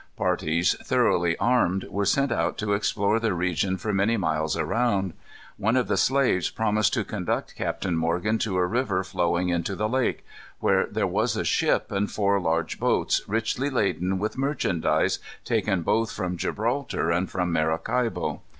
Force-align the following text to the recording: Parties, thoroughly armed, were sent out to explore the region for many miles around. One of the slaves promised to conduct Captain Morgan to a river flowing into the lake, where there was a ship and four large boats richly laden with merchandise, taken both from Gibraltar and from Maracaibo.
Parties, 0.17 0.75
thoroughly 0.83 1.37
armed, 1.37 1.83
were 1.83 2.05
sent 2.07 2.31
out 2.31 2.57
to 2.57 2.73
explore 2.73 3.19
the 3.19 3.35
region 3.35 3.77
for 3.77 3.93
many 3.93 4.17
miles 4.17 4.57
around. 4.57 5.13
One 5.57 5.77
of 5.77 5.87
the 5.87 5.95
slaves 5.95 6.49
promised 6.49 6.95
to 6.95 7.03
conduct 7.03 7.53
Captain 7.55 7.95
Morgan 7.95 8.39
to 8.39 8.57
a 8.57 8.65
river 8.65 9.03
flowing 9.03 9.49
into 9.49 9.75
the 9.75 9.87
lake, 9.87 10.25
where 10.59 10.87
there 10.87 11.05
was 11.05 11.37
a 11.37 11.43
ship 11.43 11.91
and 11.91 12.11
four 12.11 12.39
large 12.39 12.79
boats 12.79 13.21
richly 13.27 13.69
laden 13.69 14.17
with 14.17 14.39
merchandise, 14.39 15.19
taken 15.45 15.83
both 15.83 16.11
from 16.11 16.35
Gibraltar 16.35 17.11
and 17.11 17.29
from 17.29 17.51
Maracaibo. 17.51 18.41